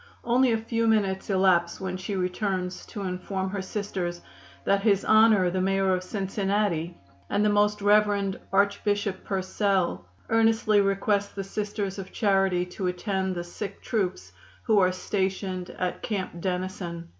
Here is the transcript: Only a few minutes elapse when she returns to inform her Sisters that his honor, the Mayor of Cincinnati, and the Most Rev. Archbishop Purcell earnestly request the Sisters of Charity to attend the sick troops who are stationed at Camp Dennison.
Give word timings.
Only 0.23 0.51
a 0.51 0.57
few 0.57 0.87
minutes 0.87 1.29
elapse 1.29 1.79
when 1.79 1.95
she 1.95 2.15
returns 2.15 2.87
to 2.87 3.03
inform 3.03 3.51
her 3.51 3.61
Sisters 3.61 4.21
that 4.65 4.81
his 4.81 5.05
honor, 5.05 5.51
the 5.51 5.61
Mayor 5.61 5.93
of 5.93 6.01
Cincinnati, 6.01 6.97
and 7.29 7.45
the 7.45 7.51
Most 7.51 7.83
Rev. 7.83 8.35
Archbishop 8.51 9.23
Purcell 9.23 10.03
earnestly 10.27 10.81
request 10.81 11.35
the 11.35 11.43
Sisters 11.43 11.99
of 11.99 12.11
Charity 12.11 12.65
to 12.65 12.87
attend 12.87 13.35
the 13.35 13.43
sick 13.43 13.79
troops 13.83 14.31
who 14.63 14.79
are 14.79 14.91
stationed 14.91 15.69
at 15.69 16.01
Camp 16.01 16.41
Dennison. 16.41 17.09